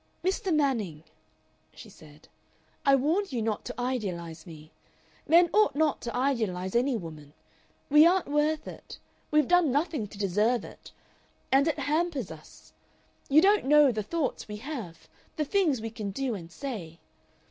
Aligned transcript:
"Mr. 0.23 0.51
Manning," 0.51 1.03
she 1.75 1.87
said, 1.87 2.27
"I 2.83 2.95
warned 2.95 3.31
you 3.31 3.39
not 3.39 3.63
to 3.65 3.79
idealize 3.79 4.47
me. 4.47 4.71
Men 5.27 5.47
ought 5.53 5.75
not 5.75 6.01
to 6.01 6.15
idealize 6.17 6.75
any 6.75 6.97
woman. 6.97 7.33
We 7.87 8.03
aren't 8.03 8.27
worth 8.27 8.67
it. 8.67 8.97
We've 9.29 9.47
done 9.47 9.71
nothing 9.71 10.07
to 10.07 10.17
deserve 10.17 10.65
it. 10.65 10.91
And 11.51 11.67
it 11.67 11.77
hampers 11.77 12.31
us. 12.31 12.73
You 13.29 13.41
don't 13.41 13.65
know 13.65 13.91
the 13.91 14.01
thoughts 14.01 14.47
we 14.47 14.55
have; 14.57 15.07
the 15.35 15.45
things 15.45 15.81
we 15.81 15.91
can 15.91 16.09
do 16.09 16.33
and 16.33 16.51
say. 16.51 16.97